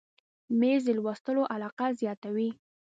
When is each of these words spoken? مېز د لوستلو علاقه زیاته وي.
مېز 0.59 0.81
د 0.87 0.89
لوستلو 0.97 1.43
علاقه 1.53 1.87
زیاته 2.01 2.29
وي. 2.35 2.49